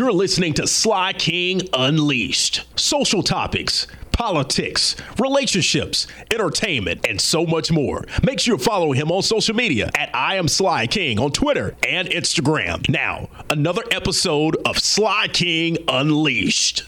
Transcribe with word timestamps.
You're 0.00 0.14
listening 0.14 0.54
to 0.54 0.66
Sly 0.66 1.12
King 1.12 1.60
Unleashed. 1.74 2.64
Social 2.74 3.22
topics, 3.22 3.86
politics, 4.12 4.96
relationships, 5.18 6.06
entertainment, 6.32 7.04
and 7.06 7.20
so 7.20 7.44
much 7.44 7.70
more. 7.70 8.06
Make 8.22 8.40
sure 8.40 8.54
you 8.54 8.58
follow 8.58 8.92
him 8.92 9.12
on 9.12 9.22
social 9.22 9.54
media 9.54 9.90
at 9.94 10.08
I 10.16 10.36
am 10.36 10.48
Sly 10.48 10.86
King 10.86 11.18
on 11.18 11.32
Twitter 11.32 11.76
and 11.86 12.08
Instagram. 12.08 12.88
Now, 12.88 13.28
another 13.50 13.82
episode 13.90 14.56
of 14.64 14.78
Sly 14.78 15.28
King 15.34 15.76
Unleashed. 15.86 16.84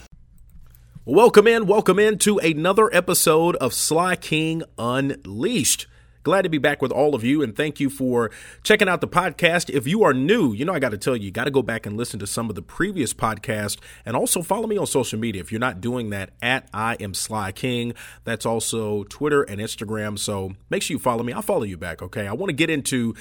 Welcome 1.04 1.46
in, 1.46 1.66
welcome 1.66 1.98
in 1.98 2.16
to 2.20 2.38
another 2.38 2.88
episode 2.94 3.56
of 3.56 3.74
Sly 3.74 4.16
King 4.16 4.62
Unleashed. 4.78 5.86
Glad 6.22 6.42
to 6.42 6.48
be 6.48 6.58
back 6.58 6.80
with 6.80 6.92
all 6.92 7.16
of 7.16 7.24
you 7.24 7.42
and 7.42 7.56
thank 7.56 7.80
you 7.80 7.90
for 7.90 8.30
checking 8.62 8.88
out 8.88 9.00
the 9.00 9.08
podcast. 9.08 9.68
If 9.68 9.88
you 9.88 10.04
are 10.04 10.14
new, 10.14 10.52
you 10.52 10.64
know, 10.64 10.72
I 10.72 10.78
got 10.78 10.90
to 10.90 10.98
tell 10.98 11.16
you, 11.16 11.24
you 11.24 11.30
got 11.32 11.44
to 11.44 11.50
go 11.50 11.62
back 11.62 11.84
and 11.84 11.96
listen 11.96 12.20
to 12.20 12.28
some 12.28 12.48
of 12.48 12.54
the 12.54 12.62
previous 12.62 13.12
podcasts 13.12 13.78
and 14.04 14.14
also 14.14 14.40
follow 14.40 14.68
me 14.68 14.76
on 14.76 14.86
social 14.86 15.18
media. 15.18 15.40
If 15.40 15.50
you're 15.50 15.58
not 15.58 15.80
doing 15.80 16.10
that, 16.10 16.30
at 16.40 16.68
I 16.72 16.94
am 17.00 17.14
Sly 17.14 17.50
King. 17.50 17.94
That's 18.22 18.46
also 18.46 19.02
Twitter 19.04 19.42
and 19.42 19.60
Instagram. 19.60 20.16
So 20.16 20.52
make 20.70 20.82
sure 20.82 20.94
you 20.94 21.00
follow 21.00 21.24
me. 21.24 21.32
I'll 21.32 21.42
follow 21.42 21.64
you 21.64 21.76
back. 21.76 22.02
Okay. 22.02 22.28
I 22.28 22.32
want 22.34 22.50
to 22.50 22.54
get 22.54 22.70
into 22.70 23.16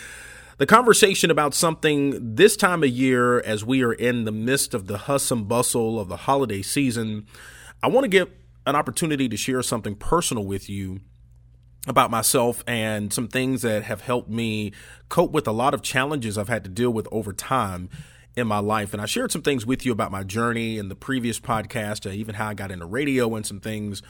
the 0.59 0.67
conversation 0.67 1.31
about 1.31 1.55
something 1.55 2.35
this 2.35 2.55
time 2.55 2.83
of 2.83 2.89
year 2.89 3.39
as 3.39 3.65
we 3.65 3.81
are 3.83 3.93
in 3.93 4.25
the 4.25 4.31
midst 4.31 4.75
of 4.75 4.85
the 4.85 4.99
hustle 4.99 5.39
and 5.39 5.47
bustle 5.47 5.99
of 5.99 6.07
the 6.07 6.17
holiday 6.17 6.61
season. 6.61 7.25
I 7.81 7.87
want 7.87 8.03
to 8.03 8.09
get 8.09 8.29
an 8.67 8.75
opportunity 8.75 9.27
to 9.27 9.37
share 9.37 9.63
something 9.63 9.95
personal 9.95 10.45
with 10.45 10.69
you 10.69 10.99
about 11.87 12.11
myself 12.11 12.63
and 12.67 13.11
some 13.11 13.27
things 13.27 13.63
that 13.63 13.83
have 13.83 14.01
helped 14.01 14.29
me 14.29 14.71
cope 15.09 15.31
with 15.31 15.47
a 15.47 15.51
lot 15.51 15.73
of 15.73 15.81
challenges 15.81 16.37
I've 16.37 16.49
had 16.49 16.63
to 16.63 16.69
deal 16.69 16.91
with 16.91 17.07
over 17.11 17.33
time 17.33 17.89
in 18.35 18.47
my 18.47 18.59
life. 18.59 18.93
And 18.93 19.01
I 19.01 19.05
shared 19.05 19.31
some 19.31 19.41
things 19.41 19.65
with 19.65 19.85
you 19.85 19.91
about 19.91 20.11
my 20.11 20.23
journey 20.23 20.77
in 20.77 20.89
the 20.89 20.95
previous 20.95 21.39
podcast, 21.39 22.05
uh, 22.05 22.13
even 22.13 22.35
how 22.35 22.49
I 22.49 22.53
got 22.53 22.71
into 22.71 22.85
radio 22.85 23.35
and 23.35 23.45
some 23.45 23.59
things. 23.59 24.01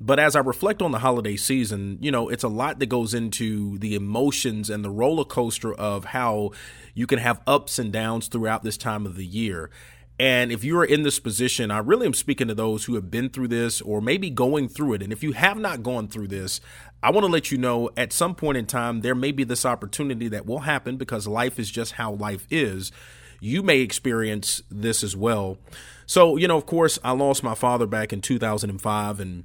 But 0.00 0.18
as 0.18 0.36
I 0.36 0.40
reflect 0.40 0.82
on 0.82 0.90
the 0.90 0.98
holiday 0.98 1.36
season, 1.36 1.98
you 2.00 2.10
know, 2.10 2.28
it's 2.28 2.44
a 2.44 2.48
lot 2.48 2.78
that 2.80 2.86
goes 2.86 3.14
into 3.14 3.78
the 3.78 3.94
emotions 3.94 4.68
and 4.68 4.84
the 4.84 4.90
roller 4.90 5.24
coaster 5.24 5.72
of 5.72 6.06
how 6.06 6.50
you 6.94 7.06
can 7.06 7.20
have 7.20 7.40
ups 7.46 7.78
and 7.78 7.92
downs 7.92 8.28
throughout 8.28 8.64
this 8.64 8.76
time 8.76 9.06
of 9.06 9.16
the 9.16 9.24
year. 9.24 9.70
And 10.18 10.52
if 10.52 10.62
you 10.62 10.78
are 10.78 10.84
in 10.84 11.02
this 11.02 11.18
position, 11.18 11.70
I 11.70 11.78
really 11.78 12.06
am 12.06 12.14
speaking 12.14 12.46
to 12.46 12.54
those 12.54 12.84
who 12.84 12.94
have 12.94 13.10
been 13.10 13.30
through 13.30 13.48
this 13.48 13.80
or 13.80 14.00
maybe 14.00 14.30
going 14.30 14.68
through 14.68 14.94
it. 14.94 15.02
And 15.02 15.12
if 15.12 15.24
you 15.24 15.32
have 15.32 15.58
not 15.58 15.82
gone 15.82 16.06
through 16.06 16.28
this, 16.28 16.60
I 17.04 17.10
want 17.10 17.26
to 17.26 17.30
let 17.30 17.52
you 17.52 17.58
know 17.58 17.90
at 17.98 18.14
some 18.14 18.34
point 18.34 18.56
in 18.56 18.64
time, 18.64 19.02
there 19.02 19.14
may 19.14 19.30
be 19.30 19.44
this 19.44 19.66
opportunity 19.66 20.26
that 20.28 20.46
will 20.46 20.60
happen 20.60 20.96
because 20.96 21.26
life 21.26 21.58
is 21.58 21.70
just 21.70 21.92
how 21.92 22.12
life 22.12 22.46
is. 22.50 22.92
You 23.40 23.62
may 23.62 23.80
experience 23.80 24.62
this 24.70 25.04
as 25.04 25.14
well. 25.14 25.58
So, 26.06 26.38
you 26.38 26.48
know, 26.48 26.56
of 26.56 26.64
course, 26.64 26.98
I 27.04 27.12
lost 27.12 27.42
my 27.42 27.54
father 27.54 27.86
back 27.86 28.14
in 28.14 28.22
2005. 28.22 29.20
And 29.20 29.44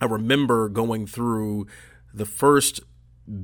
I 0.00 0.06
remember 0.06 0.68
going 0.68 1.06
through 1.06 1.68
the 2.12 2.26
first 2.26 2.80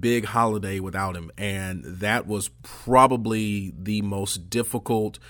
big 0.00 0.24
holiday 0.24 0.80
without 0.80 1.16
him. 1.16 1.30
And 1.38 1.84
that 1.84 2.26
was 2.26 2.50
probably 2.64 3.72
the 3.78 4.02
most 4.02 4.50
difficult 4.50 5.20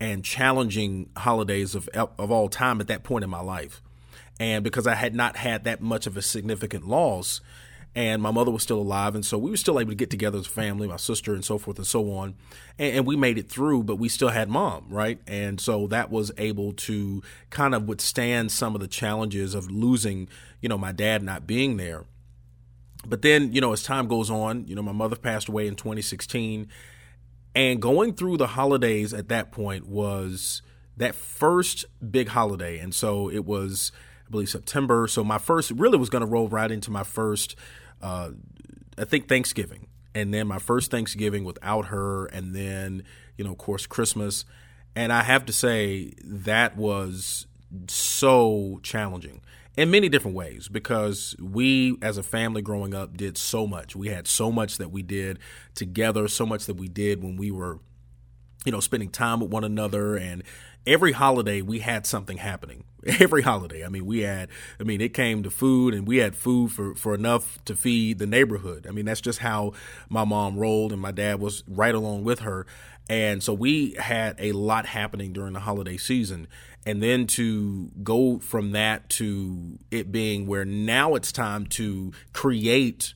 and 0.00 0.24
challenging 0.24 1.08
holidays 1.16 1.76
of 1.76 1.88
of 1.94 2.32
all 2.32 2.48
time 2.48 2.80
at 2.80 2.88
that 2.88 3.04
point 3.04 3.22
in 3.22 3.30
my 3.30 3.40
life. 3.40 3.80
And 4.40 4.64
because 4.64 4.86
I 4.86 4.94
had 4.94 5.14
not 5.14 5.36
had 5.36 5.64
that 5.64 5.80
much 5.80 6.06
of 6.06 6.16
a 6.16 6.22
significant 6.22 6.88
loss, 6.88 7.40
and 7.96 8.20
my 8.20 8.32
mother 8.32 8.50
was 8.50 8.64
still 8.64 8.80
alive, 8.80 9.14
and 9.14 9.24
so 9.24 9.38
we 9.38 9.50
were 9.50 9.56
still 9.56 9.78
able 9.78 9.92
to 9.92 9.96
get 9.96 10.10
together 10.10 10.38
as 10.38 10.46
a 10.46 10.50
family, 10.50 10.88
my 10.88 10.96
sister, 10.96 11.32
and 11.32 11.44
so 11.44 11.58
forth 11.58 11.76
and 11.76 11.86
so 11.86 12.10
on, 12.12 12.34
and, 12.76 12.96
and 12.96 13.06
we 13.06 13.14
made 13.14 13.38
it 13.38 13.48
through. 13.48 13.84
But 13.84 13.96
we 13.96 14.08
still 14.08 14.30
had 14.30 14.48
mom, 14.48 14.86
right? 14.88 15.20
And 15.28 15.60
so 15.60 15.86
that 15.88 16.10
was 16.10 16.32
able 16.36 16.72
to 16.72 17.22
kind 17.50 17.74
of 17.74 17.86
withstand 17.86 18.50
some 18.50 18.74
of 18.74 18.80
the 18.80 18.88
challenges 18.88 19.54
of 19.54 19.70
losing, 19.70 20.28
you 20.60 20.68
know, 20.68 20.78
my 20.78 20.90
dad 20.90 21.22
not 21.22 21.46
being 21.46 21.76
there. 21.76 22.04
But 23.06 23.22
then, 23.22 23.52
you 23.52 23.60
know, 23.60 23.72
as 23.72 23.82
time 23.82 24.08
goes 24.08 24.30
on, 24.30 24.66
you 24.66 24.74
know, 24.74 24.82
my 24.82 24.92
mother 24.92 25.16
passed 25.16 25.48
away 25.48 25.68
in 25.68 25.76
2016 25.76 26.68
and 27.54 27.80
going 27.80 28.14
through 28.14 28.36
the 28.36 28.48
holidays 28.48 29.14
at 29.14 29.28
that 29.28 29.52
point 29.52 29.86
was 29.86 30.62
that 30.96 31.14
first 31.14 31.84
big 32.10 32.28
holiday. 32.28 32.78
And 32.78 32.94
so 32.94 33.30
it 33.30 33.44
was, 33.44 33.92
I 34.26 34.30
believe, 34.30 34.48
September. 34.48 35.06
So 35.06 35.22
my 35.24 35.38
first 35.38 35.70
really 35.72 35.98
was 35.98 36.10
going 36.10 36.24
to 36.24 36.30
roll 36.30 36.48
right 36.48 36.70
into 36.70 36.90
my 36.90 37.04
first, 37.04 37.56
uh, 38.02 38.30
I 38.96 39.04
think, 39.04 39.28
Thanksgiving. 39.28 39.88
And 40.14 40.32
then 40.32 40.46
my 40.46 40.58
first 40.58 40.90
Thanksgiving 40.90 41.44
without 41.44 41.86
her. 41.86 42.26
And 42.26 42.54
then, 42.54 43.02
you 43.36 43.44
know, 43.44 43.52
of 43.52 43.58
course, 43.58 43.86
Christmas. 43.86 44.44
And 44.94 45.12
I 45.12 45.22
have 45.22 45.44
to 45.46 45.52
say, 45.52 46.12
that 46.22 46.76
was 46.76 47.46
so 47.88 48.80
challenging 48.82 49.40
in 49.76 49.90
many 49.90 50.08
different 50.08 50.36
ways 50.36 50.68
because 50.68 51.34
we 51.40 51.96
as 52.00 52.16
a 52.16 52.22
family 52.22 52.62
growing 52.62 52.94
up 52.94 53.16
did 53.16 53.36
so 53.36 53.66
much 53.66 53.96
we 53.96 54.08
had 54.08 54.28
so 54.28 54.52
much 54.52 54.78
that 54.78 54.90
we 54.90 55.02
did 55.02 55.38
together 55.74 56.28
so 56.28 56.46
much 56.46 56.66
that 56.66 56.74
we 56.74 56.88
did 56.88 57.22
when 57.22 57.36
we 57.36 57.50
were 57.50 57.80
you 58.64 58.72
know 58.72 58.80
spending 58.80 59.10
time 59.10 59.40
with 59.40 59.50
one 59.50 59.64
another 59.64 60.16
and 60.16 60.42
every 60.86 61.12
holiday 61.12 61.62
we 61.62 61.80
had 61.80 62.06
something 62.06 62.38
happening. 62.38 62.84
Every 63.20 63.42
holiday. 63.42 63.84
I 63.84 63.88
mean 63.90 64.06
we 64.06 64.20
had 64.20 64.48
i 64.80 64.82
mean 64.82 65.02
it 65.02 65.12
came 65.12 65.42
to 65.42 65.50
food 65.50 65.92
and 65.92 66.06
we 66.08 66.18
had 66.18 66.34
food 66.34 66.72
for 66.72 66.94
for 66.94 67.14
enough 67.14 67.62
to 67.66 67.76
feed 67.76 68.18
the 68.18 68.26
neighborhood. 68.26 68.86
I 68.88 68.92
mean 68.92 69.04
that's 69.04 69.20
just 69.20 69.40
how 69.40 69.72
my 70.08 70.24
mom 70.24 70.56
rolled 70.56 70.90
and 70.90 71.02
my 71.02 71.10
dad 71.10 71.38
was 71.38 71.64
right 71.68 71.94
along 71.94 72.24
with 72.24 72.40
her. 72.40 72.66
And 73.10 73.42
so 73.42 73.52
we 73.52 73.92
had 73.98 74.36
a 74.38 74.52
lot 74.52 74.86
happening 74.86 75.34
during 75.34 75.52
the 75.52 75.60
holiday 75.60 75.98
season. 75.98 76.48
And 76.86 77.02
then 77.02 77.26
to 77.28 77.90
go 78.02 78.38
from 78.38 78.72
that 78.72 79.10
to 79.10 79.78
it 79.90 80.10
being 80.10 80.46
where 80.46 80.64
now 80.64 81.14
it's 81.14 81.30
time 81.30 81.66
to 81.66 82.12
create 82.32 83.12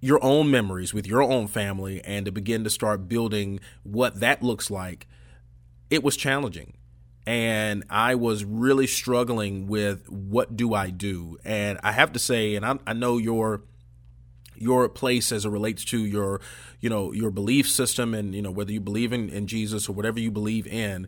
your 0.00 0.22
own 0.24 0.50
memories 0.50 0.94
with 0.94 1.06
your 1.06 1.22
own 1.22 1.48
family 1.48 2.00
and 2.04 2.24
to 2.24 2.32
begin 2.32 2.64
to 2.64 2.70
start 2.70 3.08
building 3.08 3.60
what 3.82 4.20
that 4.20 4.42
looks 4.42 4.70
like 4.70 5.06
it 5.90 6.02
was 6.02 6.16
challenging 6.16 6.74
and 7.28 7.84
i 7.90 8.14
was 8.14 8.42
really 8.42 8.86
struggling 8.86 9.68
with 9.68 10.08
what 10.08 10.56
do 10.56 10.72
i 10.72 10.88
do 10.88 11.36
and 11.44 11.78
i 11.82 11.92
have 11.92 12.10
to 12.10 12.18
say 12.18 12.54
and 12.54 12.64
i, 12.64 12.78
I 12.86 12.94
know 12.94 13.18
your 13.18 13.60
your 14.56 14.88
place 14.88 15.30
as 15.30 15.44
it 15.44 15.50
relates 15.50 15.84
to 15.86 16.02
your 16.02 16.40
you 16.80 16.88
know 16.88 17.12
your 17.12 17.30
belief 17.30 17.68
system 17.68 18.14
and 18.14 18.34
you 18.34 18.40
know 18.40 18.50
whether 18.50 18.72
you 18.72 18.80
believe 18.80 19.12
in, 19.12 19.28
in 19.28 19.46
jesus 19.46 19.90
or 19.90 19.92
whatever 19.92 20.18
you 20.18 20.30
believe 20.30 20.66
in 20.66 21.06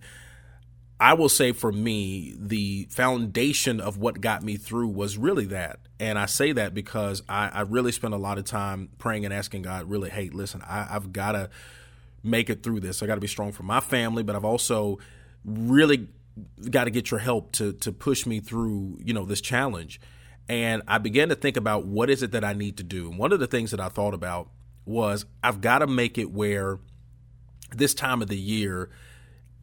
I 1.02 1.14
will 1.14 1.30
say 1.30 1.52
for 1.52 1.72
me, 1.72 2.34
the 2.38 2.86
foundation 2.90 3.80
of 3.80 3.96
what 3.96 4.20
got 4.20 4.42
me 4.42 4.58
through 4.58 4.88
was 4.88 5.16
really 5.16 5.46
that. 5.46 5.78
And 5.98 6.18
I 6.18 6.26
say 6.26 6.52
that 6.52 6.74
because 6.74 7.22
I, 7.26 7.48
I 7.48 7.60
really 7.62 7.90
spent 7.90 8.12
a 8.12 8.18
lot 8.18 8.36
of 8.36 8.44
time 8.44 8.90
praying 8.98 9.24
and 9.24 9.32
asking 9.32 9.62
God, 9.62 9.88
really, 9.88 10.10
hey, 10.10 10.28
listen, 10.28 10.60
I, 10.60 10.88
I've 10.90 11.10
got 11.10 11.32
to 11.32 11.48
make 12.22 12.50
it 12.50 12.62
through 12.62 12.80
this. 12.80 13.02
I 13.02 13.06
got 13.06 13.14
to 13.14 13.20
be 13.22 13.28
strong 13.28 13.50
for 13.50 13.62
my 13.62 13.80
family, 13.80 14.22
but 14.22 14.36
I've 14.36 14.44
also 14.44 14.98
really 15.44 16.08
got 16.70 16.84
to 16.84 16.90
get 16.90 17.10
your 17.10 17.20
help 17.20 17.52
to 17.52 17.72
to 17.74 17.92
push 17.92 18.26
me 18.26 18.40
through, 18.40 18.98
you 19.04 19.12
know, 19.12 19.24
this 19.24 19.40
challenge. 19.40 20.00
And 20.48 20.82
I 20.88 20.98
began 20.98 21.28
to 21.28 21.36
think 21.36 21.56
about 21.56 21.86
what 21.86 22.10
is 22.10 22.22
it 22.22 22.32
that 22.32 22.44
I 22.44 22.54
need 22.54 22.76
to 22.78 22.82
do. 22.82 23.08
And 23.08 23.18
one 23.18 23.32
of 23.32 23.40
the 23.40 23.46
things 23.46 23.70
that 23.70 23.80
I 23.80 23.88
thought 23.88 24.14
about 24.14 24.48
was 24.84 25.24
I've 25.44 25.60
got 25.60 25.78
to 25.78 25.86
make 25.86 26.18
it 26.18 26.32
where 26.32 26.78
this 27.74 27.94
time 27.94 28.20
of 28.20 28.28
the 28.28 28.38
year 28.38 28.90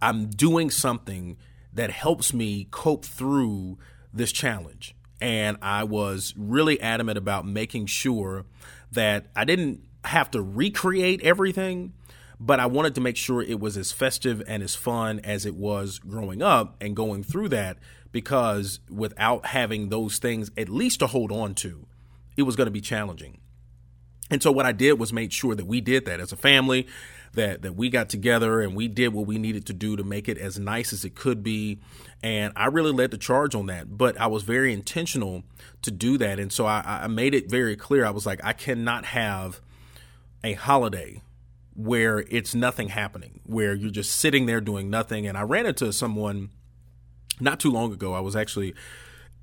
I'm 0.02 0.30
doing 0.30 0.70
something 0.70 1.38
that 1.74 1.90
helps 1.92 2.34
me 2.34 2.68
cope 2.72 3.06
through 3.06 3.78
this 4.14 4.32
challenge. 4.32 4.96
And 5.20 5.58
I 5.62 5.84
was 5.84 6.34
really 6.38 6.80
adamant 6.80 7.18
about 7.18 7.46
making 7.46 7.88
sure 7.88 8.46
that 8.92 9.28
I 9.36 9.44
didn't 9.46 9.82
have 10.06 10.32
to 10.32 10.42
recreate 10.42 11.22
everything, 11.22 11.94
but 12.40 12.60
I 12.60 12.66
wanted 12.68 12.96
to 12.96 13.02
make 13.02 13.18
sure 13.18 13.42
it 13.42 13.60
was 13.60 13.78
as 13.78 13.92
festive 13.92 14.44
and 14.48 14.62
as 14.62 14.76
fun 14.76 15.20
as 15.24 15.46
it 15.46 15.56
was 15.56 16.00
growing 16.00 16.42
up 16.42 16.76
and 16.82 16.96
going 16.96 17.24
through 17.24 17.50
that 17.50 17.78
because 18.12 18.80
without 18.90 19.48
having 19.48 19.90
those 19.90 20.20
things 20.20 20.52
at 20.58 20.70
least 20.70 21.00
to 21.00 21.08
hold 21.08 21.32
on 21.32 21.56
to, 21.56 21.88
it 22.36 22.44
was 22.44 22.56
going 22.56 22.68
to 22.68 22.72
be 22.72 22.82
challenging. 22.82 23.40
And 24.30 24.44
so 24.44 24.52
what 24.52 24.66
I 24.66 24.72
did 24.72 25.00
was 25.00 25.14
made 25.14 25.32
sure 25.34 25.56
that 25.56 25.66
we 25.66 25.82
did 25.82 26.06
that 26.06 26.20
as 26.20 26.32
a 26.32 26.38
family 26.38 26.88
that 27.34 27.62
that 27.62 27.76
we 27.76 27.90
got 27.90 28.10
together 28.10 28.62
and 28.62 28.76
we 28.76 28.88
did 28.88 29.14
what 29.14 29.26
we 29.26 29.38
needed 29.38 29.66
to 29.68 29.74
do 29.74 29.96
to 29.96 30.04
make 30.04 30.28
it 30.28 30.38
as 30.38 30.60
nice 30.60 30.92
as 30.92 31.06
it 31.06 31.16
could 31.16 31.44
be 31.44 31.80
and 32.24 32.52
i 32.56 32.66
really 32.66 32.92
led 32.92 33.12
the 33.12 33.18
charge 33.18 33.54
on 33.56 33.68
that 33.68 33.98
but 33.98 34.20
i 34.20 34.28
was 34.28 34.44
very 34.44 34.74
intentional 34.74 35.44
to 35.82 35.92
do 35.92 36.18
that 36.18 36.40
and 36.40 36.52
so 36.52 36.66
i, 36.66 36.82
I 37.04 37.08
made 37.08 37.36
it 37.36 37.50
very 37.50 37.76
clear 37.76 38.06
i 38.06 38.10
was 38.10 38.26
like 38.26 38.40
i 38.44 38.54
cannot 38.54 39.06
have 39.06 39.62
a 40.44 40.54
holiday 40.54 41.22
where 41.78 42.26
it's 42.32 42.56
nothing 42.56 42.90
happening 42.90 43.40
where 43.46 43.76
you're 43.76 43.92
just 43.92 44.16
sitting 44.16 44.48
there 44.48 44.60
doing 44.60 44.90
nothing. 44.90 45.28
And 45.28 45.38
i 45.38 45.44
ran 45.44 45.68
into 45.68 45.94
someone 45.94 46.50
not 47.40 47.60
too 47.60 47.72
long 47.72 47.94
ago. 47.94 48.14
I 48.14 48.20
was 48.20 48.36
actually 48.36 48.74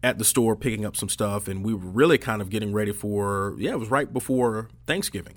at 0.03 0.19
the 0.19 0.25
store 0.25 0.57
picking 0.57 0.85
up 0.85 0.97
some 0.97 1.09
stuff 1.09 1.47
and 1.47 1.65
we 1.65 1.73
were 1.73 1.89
really 1.91 2.19
kind 2.19 2.43
of 2.43 2.51
getting 2.51 2.75
ready 2.75 2.93
for 2.93 3.55
yeah 3.57 3.71
it 3.71 3.79
was 3.79 3.91
right 3.91 4.13
before 4.13 4.69
thanksgiving. 4.87 5.37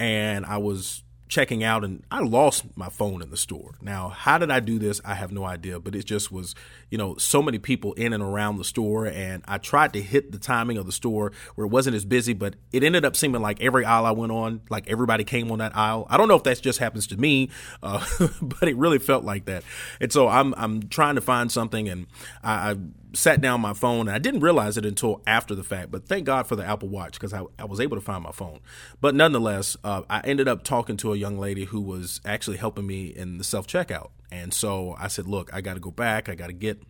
And 0.00 0.44
i 0.46 0.56
was 0.56 1.04
checking 1.32 1.64
out 1.64 1.82
and 1.82 2.02
I 2.10 2.20
lost 2.20 2.76
my 2.76 2.90
phone 2.90 3.22
in 3.22 3.30
the 3.30 3.38
store. 3.38 3.76
Now, 3.80 4.10
how 4.10 4.36
did 4.36 4.50
I 4.50 4.60
do 4.60 4.78
this? 4.78 5.00
I 5.02 5.14
have 5.14 5.32
no 5.32 5.44
idea, 5.44 5.80
but 5.80 5.94
it 5.94 6.04
just 6.04 6.30
was, 6.30 6.54
you 6.90 6.98
know, 6.98 7.16
so 7.16 7.42
many 7.42 7.58
people 7.58 7.94
in 7.94 8.12
and 8.12 8.22
around 8.22 8.58
the 8.58 8.64
store. 8.64 9.06
And 9.06 9.42
I 9.48 9.56
tried 9.56 9.94
to 9.94 10.02
hit 10.02 10.30
the 10.30 10.38
timing 10.38 10.76
of 10.76 10.84
the 10.84 10.92
store 10.92 11.32
where 11.54 11.66
it 11.66 11.70
wasn't 11.70 11.96
as 11.96 12.04
busy, 12.04 12.34
but 12.34 12.56
it 12.70 12.84
ended 12.84 13.06
up 13.06 13.16
seeming 13.16 13.40
like 13.40 13.62
every 13.62 13.86
aisle 13.86 14.04
I 14.04 14.10
went 14.10 14.30
on, 14.30 14.60
like 14.68 14.90
everybody 14.90 15.24
came 15.24 15.50
on 15.50 15.58
that 15.60 15.74
aisle. 15.74 16.06
I 16.10 16.18
don't 16.18 16.28
know 16.28 16.36
if 16.36 16.42
that 16.42 16.60
just 16.60 16.80
happens 16.80 17.06
to 17.06 17.16
me, 17.16 17.48
uh, 17.82 18.04
but 18.42 18.68
it 18.68 18.76
really 18.76 18.98
felt 18.98 19.24
like 19.24 19.46
that. 19.46 19.64
And 20.02 20.12
so 20.12 20.28
I'm, 20.28 20.52
I'm 20.58 20.88
trying 20.90 21.14
to 21.14 21.22
find 21.22 21.50
something 21.50 21.88
and 21.88 22.08
I, 22.44 22.72
I 22.72 22.76
sat 23.14 23.40
down 23.40 23.60
my 23.60 23.74
phone 23.74 24.08
and 24.08 24.10
I 24.10 24.18
didn't 24.18 24.40
realize 24.40 24.76
it 24.76 24.86
until 24.86 25.22
after 25.26 25.54
the 25.54 25.64
fact. 25.64 25.90
But 25.90 26.06
thank 26.06 26.24
God 26.24 26.46
for 26.46 26.56
the 26.56 26.64
Apple 26.64 26.88
Watch 26.88 27.14
because 27.14 27.32
I, 27.32 27.42
I 27.58 27.64
was 27.64 27.80
able 27.80 27.96
to 27.96 28.00
find 28.00 28.22
my 28.22 28.32
phone. 28.32 28.60
But 29.00 29.14
nonetheless, 29.14 29.76
uh, 29.84 30.02
I 30.08 30.20
ended 30.20 30.48
up 30.48 30.64
talking 30.64 30.96
to 30.98 31.12
a 31.12 31.16
young 31.16 31.38
lady 31.38 31.64
who 31.64 31.80
was 31.80 32.20
actually 32.24 32.56
helping 32.56 32.86
me 32.86 33.06
in 33.06 33.38
the 33.38 33.44
self 33.44 33.66
checkout. 33.66 34.10
And 34.30 34.54
so 34.54 34.96
I 34.98 35.08
said, 35.08 35.26
"Look, 35.26 35.52
I 35.52 35.60
got 35.60 35.74
to 35.74 35.80
go 35.80 35.90
back. 35.90 36.28
I 36.28 36.34
got 36.34 36.48
to 36.48 36.52
get." 36.52 36.82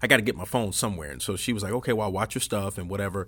I 0.00 0.06
got 0.06 0.16
to 0.16 0.22
get 0.22 0.36
my 0.36 0.44
phone 0.44 0.72
somewhere. 0.72 1.10
And 1.10 1.20
so 1.20 1.34
she 1.34 1.52
was 1.52 1.64
like, 1.64 1.72
okay, 1.72 1.92
well, 1.92 2.06
I'll 2.06 2.12
watch 2.12 2.36
your 2.36 2.40
stuff 2.40 2.78
and 2.78 2.88
whatever. 2.88 3.26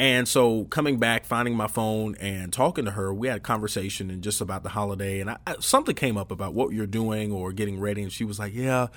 And 0.00 0.26
so 0.26 0.64
coming 0.64 0.98
back, 0.98 1.24
finding 1.24 1.54
my 1.54 1.68
phone 1.68 2.16
and 2.16 2.52
talking 2.52 2.84
to 2.86 2.90
her, 2.90 3.14
we 3.14 3.28
had 3.28 3.36
a 3.36 3.40
conversation 3.40 4.10
and 4.10 4.20
just 4.20 4.40
about 4.40 4.64
the 4.64 4.70
holiday. 4.70 5.20
And 5.20 5.30
I, 5.30 5.36
I, 5.46 5.54
something 5.60 5.94
came 5.94 6.16
up 6.16 6.32
about 6.32 6.54
what 6.54 6.72
you're 6.72 6.88
doing 6.88 7.30
or 7.30 7.52
getting 7.52 7.78
ready. 7.78 8.02
And 8.02 8.12
she 8.12 8.24
was 8.24 8.38
like, 8.38 8.52
yeah, 8.52 8.88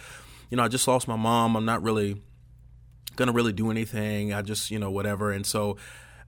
you 0.49 0.57
know, 0.57 0.63
I 0.63 0.67
just 0.67 0.87
lost 0.87 1.07
my 1.07 1.15
mom. 1.15 1.55
I'm 1.55 1.63
not 1.63 1.83
really 1.83 2.21
gonna 3.19 3.33
really 3.33 3.53
do 3.53 3.69
anything. 3.69 4.33
I 4.33 4.41
just, 4.41 4.71
you 4.71 4.79
know, 4.79 4.89
whatever. 4.89 5.31
And 5.31 5.45
so, 5.45 5.77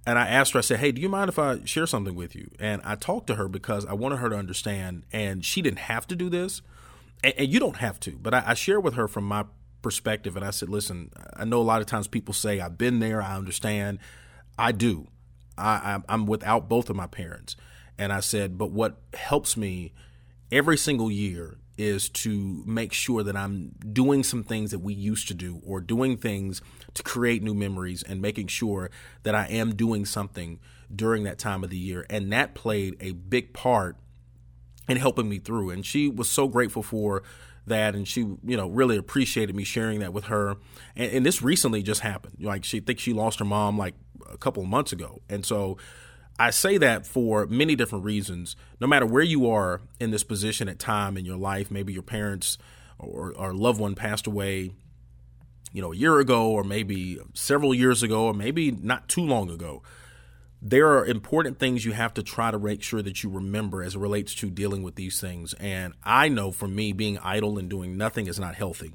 and 0.05 0.19
I 0.19 0.27
asked 0.27 0.53
her, 0.53 0.59
I 0.59 0.61
said, 0.61 0.79
Hey, 0.79 0.91
do 0.91 1.01
you 1.01 1.09
mind 1.09 1.29
if 1.29 1.39
I 1.39 1.63
share 1.65 1.87
something 1.87 2.13
with 2.13 2.35
you? 2.35 2.51
And 2.59 2.81
I 2.83 2.95
talked 2.95 3.27
to 3.27 3.35
her 3.35 3.47
because 3.47 3.85
I 3.85 3.93
wanted 3.93 4.17
her 4.17 4.29
to 4.29 4.35
understand, 4.35 5.03
and 5.11 5.43
she 5.43 5.63
didn't 5.63 5.79
have 5.79 6.05
to 6.07 6.15
do 6.15 6.29
this, 6.29 6.61
and, 7.23 7.33
and 7.37 7.47
you 7.47 7.59
don't 7.59 7.77
have 7.77 7.99
to, 8.01 8.11
but 8.21 8.33
I, 8.33 8.55
I 8.55 8.77
with 8.77 8.93
her 8.93 9.07
from 9.07 9.23
my 9.23 9.45
perspective, 9.81 10.35
and 10.35 10.45
I 10.45 10.51
said, 10.51 10.69
Listen, 10.69 11.11
I 11.35 11.45
know 11.45 11.61
a 11.61 11.63
lot 11.63 11.81
of 11.81 11.87
times 11.87 12.07
people 12.07 12.33
say, 12.33 12.59
I've 12.59 12.77
been 12.77 12.99
there, 12.99 13.21
I 13.21 13.35
understand. 13.35 13.99
I 14.59 14.71
do. 14.71 15.07
I, 15.57 15.99
I'm 16.09 16.25
without 16.25 16.69
both 16.69 16.89
of 16.89 16.95
my 16.95 17.07
parents. 17.07 17.55
And 17.97 18.11
I 18.11 18.19
said, 18.19 18.57
But 18.57 18.71
what 18.71 18.97
helps 19.13 19.55
me 19.55 19.93
every 20.51 20.77
single 20.77 21.09
year 21.11 21.57
is 21.81 22.09
to 22.09 22.63
make 22.67 22.93
sure 22.93 23.23
that 23.23 23.35
I'm 23.35 23.71
doing 23.91 24.23
some 24.23 24.43
things 24.43 24.69
that 24.69 24.79
we 24.79 24.93
used 24.93 25.27
to 25.29 25.33
do 25.33 25.59
or 25.65 25.81
doing 25.81 26.15
things 26.15 26.61
to 26.93 27.01
create 27.01 27.41
new 27.41 27.55
memories 27.55 28.03
and 28.03 28.21
making 28.21 28.47
sure 28.47 28.91
that 29.23 29.33
I 29.33 29.47
am 29.47 29.73
doing 29.73 30.05
something 30.05 30.59
during 30.95 31.23
that 31.23 31.39
time 31.39 31.63
of 31.63 31.71
the 31.71 31.77
year. 31.77 32.05
And 32.07 32.31
that 32.31 32.53
played 32.53 32.97
a 32.99 33.13
big 33.13 33.51
part 33.51 33.97
in 34.87 34.97
helping 34.97 35.27
me 35.27 35.39
through. 35.39 35.71
And 35.71 35.83
she 35.83 36.07
was 36.07 36.29
so 36.29 36.47
grateful 36.47 36.83
for 36.83 37.23
that 37.65 37.95
and 37.95 38.07
she 38.07 38.21
you 38.21 38.57
know 38.57 38.67
really 38.67 38.97
appreciated 38.97 39.55
me 39.55 39.63
sharing 39.63 39.99
that 39.99 40.11
with 40.11 40.25
her 40.25 40.57
and, 40.95 41.11
and 41.11 41.25
this 41.25 41.43
recently 41.43 41.83
just 41.83 42.01
happened 42.01 42.35
like 42.39 42.63
she 42.63 42.79
thinks 42.79 43.03
she 43.03 43.13
lost 43.13 43.37
her 43.37 43.45
mom 43.45 43.77
like 43.77 43.93
a 44.31 44.37
couple 44.37 44.63
months 44.65 44.91
ago 44.91 45.21
and 45.29 45.45
so 45.45 45.77
I 46.39 46.49
say 46.49 46.77
that 46.77 47.05
for 47.05 47.45
many 47.45 47.75
different 47.75 48.03
reasons. 48.03 48.55
No 48.79 48.87
matter 48.87 49.05
where 49.05 49.23
you 49.23 49.49
are 49.49 49.81
in 49.99 50.11
this 50.11 50.23
position 50.23 50.67
at 50.67 50.79
time 50.79 51.17
in 51.17 51.25
your 51.25 51.37
life, 51.37 51.69
maybe 51.69 51.93
your 51.93 52.01
parents 52.01 52.57
or, 52.97 53.33
or 53.35 53.53
loved 53.53 53.79
one 53.79 53.95
passed 53.95 54.27
away, 54.27 54.71
you 55.73 55.81
know, 55.81 55.93
a 55.93 55.95
year 55.95 56.19
ago, 56.19 56.49
or 56.49 56.63
maybe 56.63 57.19
several 57.33 57.73
years 57.73 58.03
ago, 58.03 58.25
or 58.25 58.33
maybe 58.33 58.71
not 58.71 59.07
too 59.07 59.21
long 59.21 59.49
ago. 59.49 59.81
There 60.61 60.89
are 60.89 61.05
important 61.05 61.57
things 61.57 61.85
you 61.85 61.93
have 61.93 62.13
to 62.15 62.23
try 62.23 62.51
to 62.51 62.59
make 62.59 62.83
sure 62.83 63.01
that 63.01 63.23
you 63.23 63.29
remember 63.29 63.81
as 63.81 63.95
it 63.95 63.99
relates 63.99 64.35
to 64.35 64.49
dealing 64.49 64.83
with 64.83 64.95
these 64.95 65.19
things. 65.19 65.53
And 65.55 65.93
I 66.03 66.27
know 66.27 66.51
for 66.51 66.67
me, 66.67 66.93
being 66.93 67.17
idle 67.19 67.57
and 67.57 67.69
doing 67.69 67.97
nothing 67.97 68.27
is 68.27 68.39
not 68.39 68.53
healthy. 68.55 68.93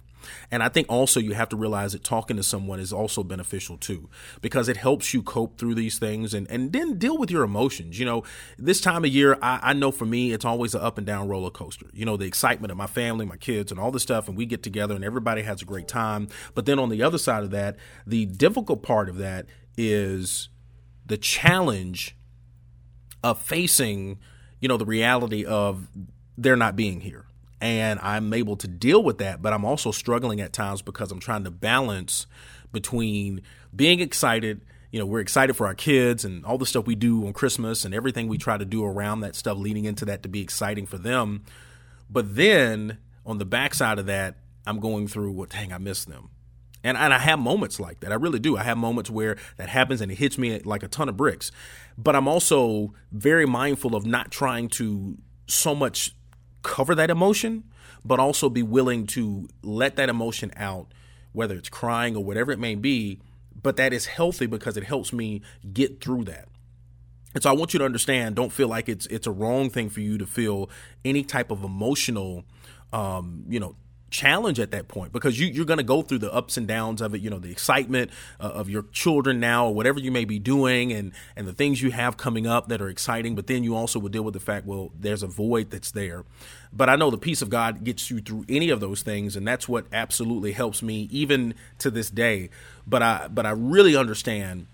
And 0.50 0.62
I 0.62 0.68
think 0.68 0.86
also 0.88 1.20
you 1.20 1.32
have 1.32 1.48
to 1.50 1.56
realize 1.56 1.92
that 1.92 2.04
talking 2.04 2.36
to 2.36 2.42
someone 2.42 2.80
is 2.80 2.92
also 2.92 3.22
beneficial 3.22 3.76
too, 3.76 4.08
because 4.40 4.68
it 4.68 4.76
helps 4.76 5.12
you 5.14 5.22
cope 5.22 5.58
through 5.58 5.74
these 5.74 5.98
things 5.98 6.34
and, 6.34 6.50
and 6.50 6.72
then 6.72 6.98
deal 6.98 7.18
with 7.18 7.30
your 7.30 7.42
emotions. 7.42 7.98
You 7.98 8.06
know, 8.06 8.24
this 8.58 8.80
time 8.80 9.04
of 9.04 9.10
year, 9.10 9.38
I, 9.42 9.60
I 9.62 9.72
know 9.72 9.90
for 9.90 10.06
me, 10.06 10.32
it's 10.32 10.44
always 10.44 10.74
an 10.74 10.80
up 10.80 10.98
and 10.98 11.06
down 11.06 11.28
roller 11.28 11.50
coaster. 11.50 11.86
You 11.92 12.04
know, 12.04 12.16
the 12.16 12.26
excitement 12.26 12.70
of 12.70 12.76
my 12.76 12.86
family, 12.86 13.26
my 13.26 13.36
kids, 13.36 13.70
and 13.70 13.80
all 13.80 13.90
this 13.90 14.02
stuff, 14.02 14.28
and 14.28 14.36
we 14.36 14.46
get 14.46 14.62
together 14.62 14.94
and 14.94 15.04
everybody 15.04 15.42
has 15.42 15.62
a 15.62 15.64
great 15.64 15.88
time. 15.88 16.28
But 16.54 16.66
then 16.66 16.78
on 16.78 16.88
the 16.88 17.02
other 17.02 17.18
side 17.18 17.42
of 17.42 17.50
that, 17.50 17.76
the 18.06 18.26
difficult 18.26 18.82
part 18.82 19.08
of 19.08 19.18
that 19.18 19.46
is 19.76 20.48
the 21.04 21.16
challenge 21.16 22.16
of 23.22 23.40
facing, 23.40 24.18
you 24.60 24.68
know, 24.68 24.76
the 24.76 24.86
reality 24.86 25.44
of 25.44 25.88
there 26.36 26.56
not 26.56 26.76
being 26.76 27.00
here 27.00 27.26
and 27.60 27.98
I'm 28.00 28.32
able 28.34 28.56
to 28.56 28.68
deal 28.68 29.02
with 29.02 29.18
that, 29.18 29.40
but 29.40 29.52
I'm 29.52 29.64
also 29.64 29.90
struggling 29.90 30.40
at 30.40 30.52
times 30.52 30.82
because 30.82 31.10
I'm 31.10 31.20
trying 31.20 31.44
to 31.44 31.50
balance 31.50 32.26
between 32.72 33.40
being 33.74 34.00
excited. 34.00 34.60
You 34.92 35.00
know, 35.00 35.06
we're 35.06 35.20
excited 35.20 35.56
for 35.56 35.66
our 35.66 35.74
kids 35.74 36.24
and 36.24 36.44
all 36.44 36.58
the 36.58 36.66
stuff 36.66 36.86
we 36.86 36.94
do 36.94 37.26
on 37.26 37.32
Christmas 37.32 37.84
and 37.84 37.94
everything 37.94 38.28
we 38.28 38.38
try 38.38 38.56
to 38.58 38.64
do 38.64 38.84
around 38.84 39.20
that 39.20 39.34
stuff 39.34 39.58
leading 39.58 39.84
into 39.84 40.04
that 40.06 40.22
to 40.22 40.28
be 40.28 40.40
exciting 40.40 40.86
for 40.86 40.98
them. 40.98 41.44
But 42.10 42.36
then 42.36 42.98
on 43.24 43.38
the 43.38 43.44
backside 43.44 43.98
of 43.98 44.06
that, 44.06 44.36
I'm 44.66 44.80
going 44.80 45.08
through 45.08 45.32
what, 45.32 45.50
dang, 45.50 45.72
I 45.72 45.78
miss 45.78 46.04
them. 46.04 46.30
And, 46.84 46.96
and 46.96 47.12
I 47.12 47.18
have 47.18 47.38
moments 47.38 47.80
like 47.80 48.00
that. 48.00 48.12
I 48.12 48.14
really 48.14 48.38
do. 48.38 48.56
I 48.56 48.62
have 48.62 48.78
moments 48.78 49.10
where 49.10 49.36
that 49.56 49.68
happens 49.68 50.00
and 50.00 50.12
it 50.12 50.18
hits 50.18 50.38
me 50.38 50.60
like 50.60 50.82
a 50.82 50.88
ton 50.88 51.08
of 51.08 51.16
bricks. 51.16 51.50
But 51.98 52.14
I'm 52.14 52.28
also 52.28 52.94
very 53.10 53.46
mindful 53.46 53.96
of 53.96 54.06
not 54.06 54.30
trying 54.30 54.68
to 54.70 55.18
so 55.48 55.74
much 55.74 56.14
cover 56.66 56.94
that 56.94 57.10
emotion, 57.10 57.64
but 58.04 58.18
also 58.18 58.48
be 58.48 58.62
willing 58.62 59.06
to 59.06 59.48
let 59.62 59.96
that 59.96 60.08
emotion 60.08 60.52
out, 60.56 60.92
whether 61.32 61.54
it's 61.54 61.68
crying 61.68 62.16
or 62.16 62.24
whatever 62.24 62.52
it 62.52 62.58
may 62.58 62.74
be. 62.74 63.20
But 63.62 63.76
that 63.76 63.92
is 63.92 64.06
healthy 64.06 64.46
because 64.46 64.76
it 64.76 64.84
helps 64.84 65.12
me 65.12 65.42
get 65.72 66.00
through 66.00 66.24
that. 66.24 66.48
And 67.34 67.42
so 67.42 67.50
I 67.50 67.52
want 67.52 67.72
you 67.72 67.78
to 67.78 67.84
understand, 67.84 68.36
don't 68.36 68.52
feel 68.52 68.68
like 68.68 68.88
it's 68.88 69.06
it's 69.06 69.26
a 69.26 69.30
wrong 69.30 69.70
thing 69.70 69.88
for 69.90 70.00
you 70.00 70.18
to 70.18 70.26
feel 70.26 70.70
any 71.04 71.22
type 71.22 71.50
of 71.50 71.64
emotional 71.64 72.44
um, 72.92 73.44
you 73.48 73.60
know, 73.60 73.76
challenge 74.10 74.60
at 74.60 74.70
that 74.70 74.86
point 74.86 75.12
because 75.12 75.38
you, 75.38 75.46
you're 75.48 75.64
going 75.64 75.78
to 75.78 75.84
go 75.84 76.00
through 76.00 76.18
the 76.18 76.32
ups 76.32 76.56
and 76.56 76.68
downs 76.68 77.00
of 77.00 77.14
it 77.14 77.20
you 77.20 77.28
know 77.28 77.38
the 77.40 77.50
excitement 77.50 78.10
uh, 78.40 78.44
of 78.44 78.70
your 78.70 78.82
children 78.92 79.40
now 79.40 79.66
or 79.66 79.74
whatever 79.74 79.98
you 79.98 80.12
may 80.12 80.24
be 80.24 80.38
doing 80.38 80.92
and 80.92 81.12
and 81.34 81.46
the 81.46 81.52
things 81.52 81.82
you 81.82 81.90
have 81.90 82.16
coming 82.16 82.46
up 82.46 82.68
that 82.68 82.80
are 82.80 82.88
exciting 82.88 83.34
but 83.34 83.48
then 83.48 83.64
you 83.64 83.74
also 83.74 83.98
will 83.98 84.08
deal 84.08 84.22
with 84.22 84.34
the 84.34 84.40
fact 84.40 84.64
well 84.64 84.92
there's 84.98 85.22
a 85.22 85.26
void 85.26 85.70
that's 85.70 85.90
there. 85.90 86.24
But 86.72 86.88
i 86.88 86.96
know 86.96 87.10
the 87.10 87.18
peace 87.18 87.42
of 87.42 87.50
god 87.50 87.82
gets 87.82 88.10
you 88.10 88.20
through 88.20 88.44
any 88.48 88.70
of 88.70 88.80
those 88.80 89.02
things 89.02 89.34
and 89.34 89.46
that's 89.46 89.68
what 89.68 89.86
absolutely 89.92 90.52
helps 90.52 90.82
me 90.82 91.08
even 91.10 91.54
to 91.80 91.90
this 91.90 92.08
day. 92.08 92.50
But 92.86 93.02
i 93.02 93.28
but 93.28 93.44
i 93.44 93.50
really 93.50 93.96
understand 93.96 94.66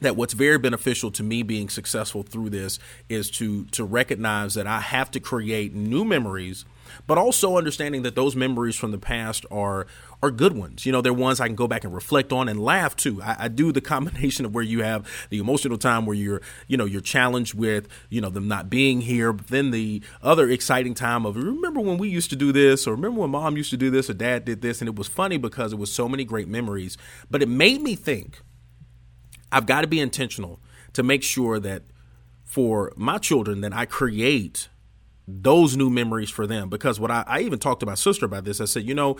that 0.00 0.14
what's 0.14 0.34
very 0.34 0.58
beneficial 0.58 1.10
to 1.12 1.22
me 1.22 1.42
being 1.42 1.68
successful 1.68 2.22
through 2.22 2.50
this 2.50 2.78
is 3.08 3.30
to 3.30 3.64
to 3.66 3.84
recognize 3.84 4.54
that 4.54 4.66
I 4.66 4.80
have 4.80 5.10
to 5.12 5.20
create 5.20 5.74
new 5.74 6.04
memories 6.04 6.64
but 7.06 7.18
also 7.18 7.56
understanding 7.56 8.02
that 8.02 8.14
those 8.14 8.36
memories 8.36 8.76
from 8.76 8.90
the 8.90 8.98
past 8.98 9.44
are 9.50 9.86
are 10.22 10.30
good 10.30 10.56
ones. 10.56 10.84
You 10.84 10.90
know, 10.90 11.00
they're 11.00 11.12
ones 11.12 11.40
I 11.40 11.46
can 11.46 11.54
go 11.54 11.68
back 11.68 11.84
and 11.84 11.94
reflect 11.94 12.32
on 12.32 12.48
and 12.48 12.60
laugh 12.60 12.96
too. 12.96 13.22
I, 13.22 13.36
I, 13.44 13.48
do 13.48 13.70
the 13.70 13.80
combination 13.94 14.44
of 14.44 14.52
where 14.52 14.64
you 14.64 14.82
have 14.82 15.08
the 15.30 15.38
emotional 15.38 15.78
time 15.78 16.06
where 16.06 16.16
you're, 16.16 16.42
you 16.66 16.76
know, 16.76 16.84
you're 16.84 17.00
challenged 17.00 17.54
with, 17.54 17.86
you 18.10 18.20
know, 18.20 18.28
them 18.28 18.48
not 18.48 18.68
being 18.68 19.02
here, 19.02 19.32
but 19.32 19.46
then 19.46 19.70
the 19.70 20.02
other 20.22 20.50
exciting 20.50 20.94
time 20.94 21.24
of 21.24 21.36
remember 21.36 21.80
when 21.80 21.98
we 21.98 22.08
used 22.08 22.30
to 22.30 22.36
do 22.36 22.50
this, 22.50 22.86
or 22.86 22.92
remember 22.92 23.20
when 23.20 23.30
mom 23.30 23.56
used 23.56 23.70
to 23.70 23.76
do 23.76 23.90
this, 23.90 24.10
or 24.10 24.14
dad 24.14 24.44
did 24.44 24.60
this, 24.60 24.80
and 24.80 24.88
it 24.88 24.96
was 24.96 25.06
funny 25.06 25.36
because 25.36 25.72
it 25.72 25.78
was 25.78 25.92
so 25.92 26.08
many 26.08 26.24
great 26.24 26.48
memories. 26.48 26.96
But 27.30 27.42
it 27.42 27.48
made 27.48 27.80
me 27.80 27.94
think 27.94 28.40
I've 29.52 29.66
got 29.66 29.82
to 29.82 29.86
be 29.86 30.00
intentional 30.00 30.60
to 30.94 31.02
make 31.02 31.22
sure 31.22 31.60
that 31.60 31.82
for 32.44 32.92
my 32.96 33.18
children 33.18 33.60
that 33.60 33.72
I 33.72 33.84
create 33.84 34.68
those 35.28 35.76
new 35.76 35.90
memories 35.90 36.30
for 36.30 36.46
them. 36.46 36.70
Because 36.70 36.98
what 36.98 37.10
I, 37.10 37.22
I 37.26 37.40
even 37.40 37.58
talked 37.58 37.80
to 37.80 37.86
my 37.86 37.94
sister 37.94 38.24
about 38.24 38.44
this, 38.44 38.60
I 38.60 38.64
said, 38.64 38.84
you 38.84 38.94
know, 38.94 39.16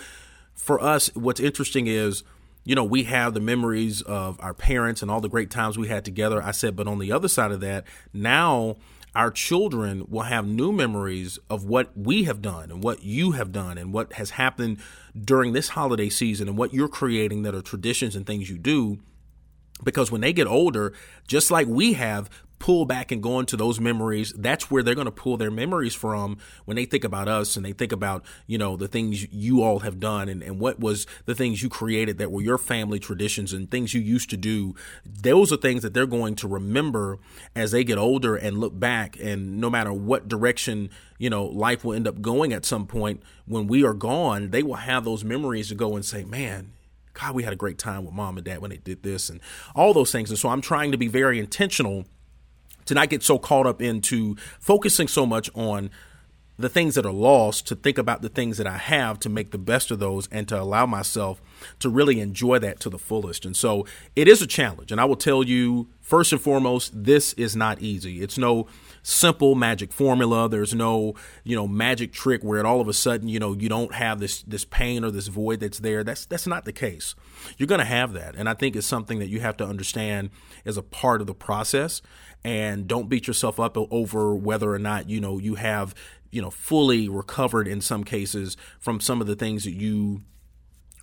for 0.55 0.81
us, 0.81 1.13
what's 1.15 1.39
interesting 1.39 1.87
is, 1.87 2.23
you 2.65 2.75
know, 2.75 2.83
we 2.83 3.03
have 3.03 3.33
the 3.33 3.39
memories 3.39 4.01
of 4.01 4.39
our 4.41 4.53
parents 4.53 5.01
and 5.01 5.09
all 5.09 5.21
the 5.21 5.29
great 5.29 5.51
times 5.51 5.77
we 5.77 5.87
had 5.87 6.03
together. 6.03 6.41
I 6.41 6.51
said, 6.51 6.75
but 6.75 6.87
on 6.87 6.99
the 6.99 7.11
other 7.11 7.27
side 7.27 7.51
of 7.51 7.61
that, 7.61 7.85
now 8.11 8.77
our 9.15 9.31
children 9.31 10.05
will 10.09 10.23
have 10.23 10.47
new 10.47 10.71
memories 10.71 11.39
of 11.49 11.65
what 11.65 11.95
we 11.95 12.23
have 12.23 12.41
done 12.41 12.71
and 12.71 12.83
what 12.83 13.03
you 13.03 13.31
have 13.31 13.51
done 13.51 13.77
and 13.77 13.93
what 13.93 14.13
has 14.13 14.31
happened 14.31 14.79
during 15.19 15.53
this 15.53 15.69
holiday 15.69 16.09
season 16.09 16.47
and 16.47 16.57
what 16.57 16.73
you're 16.73 16.87
creating 16.87 17.43
that 17.43 17.55
are 17.55 17.61
traditions 17.61 18.15
and 18.15 18.25
things 18.25 18.49
you 18.49 18.57
do 18.57 18.99
because 19.83 20.11
when 20.11 20.21
they 20.21 20.33
get 20.33 20.47
older, 20.47 20.93
just 21.27 21.51
like 21.51 21.67
we 21.67 21.93
have, 21.93 22.29
pull 22.59 22.85
back 22.85 23.11
and 23.11 23.23
go 23.23 23.39
into 23.39 23.57
those 23.57 23.79
memories, 23.79 24.33
that's 24.37 24.69
where 24.69 24.83
they're 24.83 24.95
going 24.95 25.05
to 25.05 25.11
pull 25.11 25.37
their 25.37 25.49
memories 25.49 25.95
from 25.95 26.37
when 26.65 26.75
they 26.75 26.85
think 26.85 27.03
about 27.03 27.27
us 27.27 27.55
and 27.55 27.65
they 27.65 27.71
think 27.71 27.91
about, 27.91 28.23
you 28.47 28.57
know, 28.57 28.75
the 28.75 28.87
things 28.87 29.31
you 29.33 29.63
all 29.63 29.79
have 29.79 29.99
done 29.99 30.27
and, 30.27 30.43
and 30.43 30.59
what 30.59 30.79
was 30.79 31.07
the 31.25 31.33
things 31.33 31.63
you 31.63 31.69
created 31.69 32.17
that 32.17 32.31
were 32.31 32.41
your 32.41 32.57
family 32.57 32.99
traditions 32.99 33.53
and 33.53 33.71
things 33.71 33.93
you 33.93 34.01
used 34.01 34.29
to 34.29 34.37
do. 34.37 34.75
Those 35.05 35.51
are 35.53 35.57
things 35.57 35.81
that 35.83 35.93
they're 35.93 36.05
going 36.05 36.35
to 36.35 36.47
remember 36.47 37.17
as 37.55 37.71
they 37.71 37.83
get 37.83 37.97
older 37.97 38.35
and 38.35 38.59
look 38.59 38.77
back. 38.77 39.17
And 39.19 39.59
no 39.59 39.69
matter 39.69 39.93
what 39.93 40.27
direction, 40.27 40.89
you 41.17 41.29
know, 41.29 41.45
life 41.45 41.85
will 41.85 41.93
end 41.93 42.07
up 42.07 42.21
going 42.21 42.51
at 42.51 42.65
some 42.65 42.85
point, 42.85 43.23
when 43.45 43.67
we 43.67 43.83
are 43.85 43.93
gone, 43.93 44.51
they 44.51 44.63
will 44.63 44.75
have 44.75 45.05
those 45.05 45.23
memories 45.23 45.69
to 45.69 45.75
go 45.75 45.95
and 45.95 46.03
say, 46.03 46.25
man, 46.25 46.73
God, 47.13 47.35
we 47.35 47.43
had 47.43 47.53
a 47.53 47.57
great 47.57 47.77
time 47.77 48.05
with 48.05 48.13
mom 48.13 48.37
and 48.37 48.45
dad 48.45 48.59
when 48.59 48.69
they 48.69 48.77
did 48.77 49.03
this 49.03 49.29
and 49.29 49.41
all 49.75 49.93
those 49.93 50.11
things. 50.11 50.29
And 50.29 50.37
so 50.37 50.49
I'm 50.49 50.61
trying 50.61 50.91
to 50.91 50.97
be 50.97 51.07
very 51.07 51.39
intentional 51.39 52.05
to 52.89 52.95
not 52.95 53.09
get 53.09 53.23
so 53.23 53.39
caught 53.39 53.65
up 53.65 53.81
into 53.81 54.35
focusing 54.59 55.07
so 55.07 55.25
much 55.25 55.49
on 55.55 55.89
the 56.59 56.69
things 56.69 56.95
that 56.95 57.05
are 57.05 57.13
lost 57.13 57.65
to 57.67 57.75
think 57.75 57.97
about 57.97 58.21
the 58.21 58.27
things 58.27 58.57
that 58.57 58.67
I 58.67 58.77
have 58.77 59.17
to 59.19 59.29
make 59.29 59.51
the 59.51 59.57
best 59.57 59.91
of 59.91 59.99
those 59.99 60.27
and 60.27 60.45
to 60.49 60.61
allow 60.61 60.85
myself 60.85 61.41
to 61.79 61.89
really 61.89 62.19
enjoy 62.19 62.59
that 62.59 62.81
to 62.81 62.89
the 62.89 62.99
fullest. 62.99 63.45
And 63.45 63.55
so 63.55 63.85
it 64.13 64.27
is 64.27 64.41
a 64.41 64.47
challenge. 64.47 64.91
And 64.91 64.99
I 64.99 65.05
will 65.05 65.15
tell 65.15 65.41
you, 65.41 65.87
first 66.01 66.33
and 66.33 66.41
foremost, 66.41 66.91
this 67.05 67.31
is 67.33 67.55
not 67.55 67.81
easy. 67.81 68.21
It's 68.21 68.37
no 68.37 68.67
simple 69.03 69.55
magic 69.55 69.93
formula. 69.93 70.49
There's 70.49 70.75
no, 70.75 71.15
you 71.45 71.55
know, 71.55 71.65
magic 71.65 72.11
trick 72.11 72.43
where 72.43 72.59
it 72.59 72.65
all 72.65 72.81
of 72.81 72.89
a 72.89 72.93
sudden, 72.93 73.29
you 73.29 73.39
know, 73.39 73.53
you 73.53 73.69
don't 73.69 73.95
have 73.95 74.19
this 74.19 74.41
this 74.43 74.65
pain 74.65 75.05
or 75.05 75.11
this 75.11 75.27
void 75.27 75.61
that's 75.61 75.79
there. 75.79 76.03
That's 76.03 76.25
that's 76.25 76.45
not 76.45 76.65
the 76.65 76.73
case. 76.73 77.15
You're 77.57 77.67
going 77.67 77.79
to 77.79 77.85
have 77.85 78.11
that. 78.13 78.35
And 78.35 78.49
I 78.49 78.53
think 78.53 78.75
it's 78.75 78.85
something 78.85 79.19
that 79.19 79.29
you 79.29 79.39
have 79.39 79.55
to 79.57 79.65
understand 79.65 80.29
as 80.65 80.75
a 80.75 80.83
part 80.83 81.21
of 81.21 81.27
the 81.27 81.33
process 81.33 82.01
and 82.43 82.87
don't 82.87 83.09
beat 83.09 83.27
yourself 83.27 83.59
up 83.59 83.77
over 83.77 84.35
whether 84.35 84.73
or 84.73 84.79
not 84.79 85.09
you 85.09 85.19
know 85.19 85.37
you 85.37 85.55
have 85.55 85.93
you 86.31 86.41
know 86.41 86.49
fully 86.49 87.09
recovered 87.09 87.67
in 87.67 87.81
some 87.81 88.03
cases 88.03 88.57
from 88.79 88.99
some 88.99 89.21
of 89.21 89.27
the 89.27 89.35
things 89.35 89.63
that 89.63 89.73
you 89.73 90.21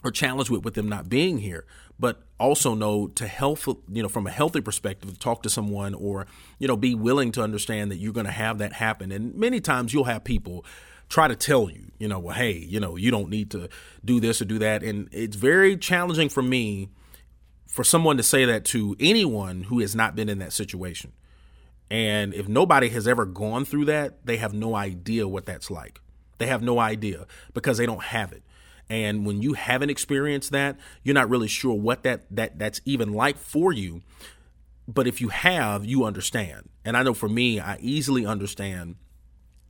are 0.05 0.11
challenged 0.11 0.51
with 0.51 0.65
with 0.65 0.75
them 0.75 0.89
not 0.89 1.09
being 1.09 1.39
here. 1.39 1.65
But 1.99 2.23
also 2.39 2.75
know 2.75 3.09
to 3.09 3.27
health 3.27 3.67
you 3.67 4.03
know 4.03 4.09
from 4.09 4.27
a 4.27 4.31
healthy 4.31 4.61
perspective 4.61 5.19
talk 5.19 5.43
to 5.43 5.51
someone 5.51 5.95
or 5.95 6.27
you 6.59 6.69
know 6.69 6.77
be 6.77 6.95
willing 6.95 7.33
to 7.33 7.43
understand 7.43 7.91
that 7.91 7.97
you're 7.97 8.13
going 8.13 8.27
to 8.27 8.33
have 8.33 8.59
that 8.59 8.75
happen. 8.75 9.11
And 9.13 9.35
many 9.35 9.61
times 9.61 9.93
you'll 9.93 10.05
have 10.05 10.25
people 10.25 10.65
try 11.09 11.29
to 11.29 11.37
tell 11.37 11.71
you 11.71 11.91
you 11.99 12.09
know 12.09 12.19
well 12.19 12.35
hey 12.35 12.53
you 12.53 12.81
know 12.81 12.97
you 12.97 13.11
don't 13.11 13.31
need 13.31 13.51
to 13.53 13.69
do 14.05 14.21
this 14.21 14.43
or 14.43 14.45
do 14.45 14.59
that. 14.59 14.83
And 14.83 15.09
it's 15.13 15.37
very 15.37 15.77
challenging 15.77 16.29
for 16.29 16.43
me 16.43 16.91
for 17.67 17.83
someone 17.83 18.17
to 18.17 18.23
say 18.23 18.45
that 18.45 18.65
to 18.67 18.97
anyone 19.01 19.65
who 19.65 19.81
has 19.81 19.95
not 19.95 20.15
been 20.15 20.29
in 20.29 20.39
that 20.39 20.53
situation 20.53 21.13
and 21.91 22.35
if 22.35 22.49
nobody 22.49 22.89
has 22.91 23.07
ever 23.07 23.25
gone 23.25 23.65
through 23.65 23.87
that, 23.87 24.27
they 24.27 24.39
have 24.39 24.53
no 24.53 24.75
idea 24.75 25.29
what 25.29 25.47
that's 25.47 25.71
like. 25.71 26.01
They 26.39 26.47
have 26.47 26.63
no 26.63 26.79
idea 26.79 27.27
because 27.55 27.79
they 27.79 27.87
don't 27.87 28.03
have 28.03 28.33
it. 28.33 28.43
And 28.89 29.27
when 29.27 29.43
you 29.43 29.55
haven't 29.55 29.91
experienced 29.91 30.53
that, 30.53 30.79
you're 31.03 31.15
not 31.15 31.29
really 31.29 31.49
sure 31.49 31.75
what 31.75 32.03
that 32.05 32.25
that 32.31 32.59
that's 32.59 32.81
even 32.85 33.13
like 33.13 33.37
for 33.37 33.73
you. 33.73 34.03
But 34.89 35.07
if 35.07 35.21
you 35.21 35.29
have, 35.29 35.85
you 35.85 36.05
understand. 36.05 36.69
And 36.85 36.97
I 36.97 37.03
know 37.03 37.15
for 37.15 37.29
me, 37.29 37.59
I 37.59 37.79
easily 37.81 38.25
understand 38.25 38.97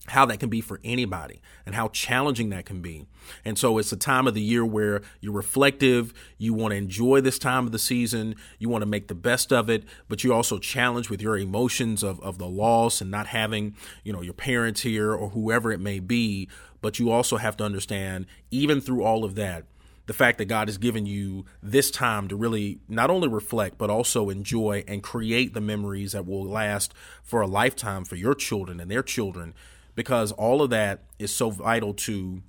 how 0.08 0.26
that 0.26 0.40
can 0.40 0.48
be 0.48 0.60
for 0.60 0.80
anybody 0.84 1.40
and 1.64 1.74
how 1.74 1.88
challenging 1.88 2.50
that 2.50 2.64
can 2.64 2.80
be. 2.80 3.06
And 3.44 3.58
so 3.58 3.78
it's 3.78 3.92
a 3.92 3.96
time 3.96 4.26
of 4.26 4.34
the 4.34 4.42
year 4.42 4.64
where 4.64 5.02
you're 5.20 5.32
reflective, 5.32 6.14
you 6.38 6.54
want 6.54 6.72
to 6.72 6.76
enjoy 6.76 7.20
this 7.20 7.38
time 7.38 7.66
of 7.66 7.72
the 7.72 7.78
season, 7.78 8.36
you 8.58 8.68
want 8.68 8.82
to 8.82 8.86
make 8.86 9.08
the 9.08 9.14
best 9.14 9.52
of 9.52 9.68
it, 9.68 9.84
but 10.08 10.22
you're 10.22 10.34
also 10.34 10.58
challenged 10.58 11.10
with 11.10 11.20
your 11.20 11.36
emotions 11.36 12.02
of, 12.02 12.20
of 12.20 12.38
the 12.38 12.46
loss 12.46 13.00
and 13.00 13.10
not 13.10 13.28
having, 13.28 13.76
you 14.04 14.12
know, 14.12 14.22
your 14.22 14.34
parents 14.34 14.82
here 14.82 15.12
or 15.12 15.30
whoever 15.30 15.72
it 15.72 15.80
may 15.80 15.98
be. 15.98 16.48
But 16.80 16.98
you 16.98 17.10
also 17.10 17.36
have 17.36 17.56
to 17.56 17.64
understand, 17.64 18.26
even 18.50 18.80
through 18.80 19.02
all 19.02 19.24
of 19.24 19.34
that, 19.34 19.64
the 20.06 20.12
fact 20.12 20.38
that 20.38 20.44
God 20.44 20.68
has 20.68 20.78
given 20.78 21.04
you 21.04 21.44
this 21.62 21.90
time 21.90 22.28
to 22.28 22.36
really 22.36 22.78
not 22.88 23.10
only 23.10 23.28
reflect, 23.28 23.76
but 23.76 23.90
also 23.90 24.30
enjoy 24.30 24.84
and 24.86 25.02
create 25.02 25.52
the 25.52 25.60
memories 25.60 26.12
that 26.12 26.26
will 26.26 26.44
last 26.44 26.94
for 27.22 27.40
a 27.40 27.46
lifetime 27.46 28.04
for 28.04 28.14
your 28.14 28.34
children 28.34 28.80
and 28.80 28.90
their 28.90 29.02
children 29.02 29.52
because 29.96 30.30
all 30.32 30.62
of 30.62 30.70
that 30.70 31.00
is 31.18 31.34
so 31.34 31.50
vital 31.50 31.92
to 31.92 32.42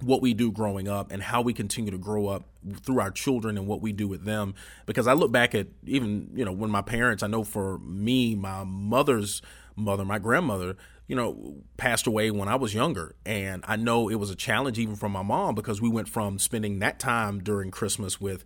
what 0.00 0.22
we 0.22 0.32
do 0.32 0.50
growing 0.50 0.88
up 0.88 1.10
and 1.10 1.22
how 1.22 1.42
we 1.42 1.52
continue 1.52 1.90
to 1.90 1.98
grow 1.98 2.28
up 2.28 2.44
through 2.82 3.00
our 3.00 3.10
children 3.10 3.58
and 3.58 3.66
what 3.66 3.82
we 3.82 3.92
do 3.92 4.08
with 4.08 4.24
them. 4.24 4.54
Because 4.86 5.06
i 5.06 5.12
look 5.12 5.32
back 5.32 5.54
at 5.54 5.66
even 5.84 6.30
you 6.34 6.44
know 6.44 6.52
when 6.52 6.70
my 6.70 6.82
parents 6.82 7.22
i 7.22 7.26
know 7.26 7.44
for 7.44 7.78
me 7.80 8.34
my 8.34 8.64
mother's 8.64 9.42
mother 9.76 10.04
my 10.04 10.18
grandmother 10.18 10.76
you 11.06 11.16
know 11.16 11.56
passed 11.76 12.06
away 12.06 12.30
when 12.30 12.48
i 12.48 12.54
was 12.54 12.72
younger. 12.72 13.16
And 13.26 13.64
i 13.66 13.76
know 13.76 14.08
it 14.08 14.16
was 14.16 14.30
a 14.30 14.36
challenge 14.36 14.78
even 14.78 14.94
from 14.94 15.12
my 15.12 15.22
mom 15.22 15.54
because 15.54 15.82
we 15.82 15.88
went 15.88 16.08
from 16.08 16.38
spending 16.38 16.78
that 16.78 16.98
time 16.98 17.40
during 17.40 17.70
christmas 17.70 18.20
with 18.20 18.44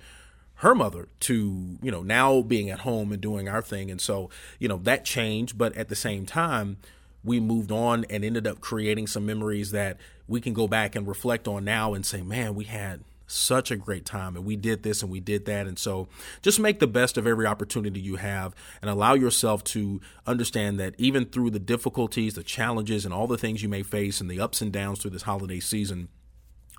her 0.57 0.75
mother 0.77 1.09
to 1.19 1.77
you 1.83 1.91
know 1.91 2.03
now 2.03 2.41
being 2.41 2.71
at 2.71 2.81
home 2.81 3.13
and 3.13 3.21
doing 3.21 3.49
our 3.49 3.61
thing. 3.61 3.91
And 3.91 4.01
so 4.01 4.31
you 4.59 4.69
know 4.69 4.79
that 4.79 5.05
changed. 5.05 5.59
But 5.59 5.77
at 5.77 5.89
the 5.89 5.97
same 5.97 6.25
time 6.25 6.79
we 7.25 7.41
moved 7.41 7.71
on 7.71 8.05
and 8.11 8.25
ended 8.25 8.47
up 8.47 8.61
creating 8.61 9.07
some 9.07 9.27
memories 9.27 9.71
that 9.71 9.99
we 10.27 10.41
can 10.41 10.53
go 10.53 10.67
back 10.67 10.97
and 10.97 11.07
reflect 11.07 11.47
on 11.47 11.65
now 11.65 11.95
and 11.95 12.05
say, 12.05 12.23
man, 12.23 12.55
we 12.55 12.65
had 12.65 13.01
such 13.27 13.71
a 13.71 13.77
great 13.77 14.05
time 14.05 14.37
and 14.37 14.45
we 14.45 14.57
did 14.57 14.83
this 14.83 15.03
and 15.03 15.11
we 15.11 15.21
did 15.21 15.47
that. 15.47 15.67
And 15.67 15.79
so 15.79 16.09
just 16.43 16.61
make 16.61 16.81
the 16.81 16.87
best 16.87 17.17
of 17.17 17.27
every 17.27 17.47
opportunity 17.47 18.01
you 18.01 18.17
have 18.17 18.55
and 18.81 18.91
allow 18.91 19.15
yourself 19.15 19.65
to 19.65 20.01
understand 20.27 20.79
that 20.81 20.95
even 20.99 21.25
through 21.27 21.51
the 21.51 21.59
difficulties, 21.59 22.35
the 22.35 22.43
challenges, 22.43 23.05
and 23.05 23.15
all 23.15 23.27
the 23.27 23.39
things 23.39 23.63
you 23.63 23.69
may 23.69 23.83
face 23.83 24.21
and 24.21 24.31
the 24.31 24.41
ups 24.41 24.61
and 24.61 24.73
downs 24.73 25.01
through 25.01 25.13
this 25.13 25.23
holiday 25.23 25.61
season, 25.61 26.09